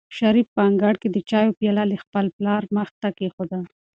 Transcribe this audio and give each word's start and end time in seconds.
شریف 0.17 0.47
په 0.55 0.61
انګړ 0.69 0.93
کې 1.01 1.09
د 1.11 1.17
چایو 1.29 1.55
پیاله 1.59 1.83
د 1.89 1.93
خپل 2.03 2.25
پلار 2.37 2.63
مخې 2.75 2.95
ته 3.01 3.09
کېښوده. 3.17 3.59